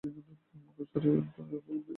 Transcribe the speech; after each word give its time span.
মুখোশধারী 0.03 1.07
ওই 1.09 1.19
নতুন 1.19 1.43
আগন্তুকটি 1.43 1.73
কে? 1.75 1.89